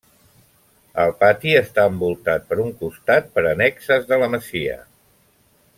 El 1.03 1.11
pati 1.19 1.53
està 1.59 1.85
envoltat 1.91 2.49
per 2.53 2.59
un 2.65 2.73
costat 2.81 3.29
per 3.37 3.45
annexes 3.53 4.09
de 4.13 4.23
masia. 4.25 4.81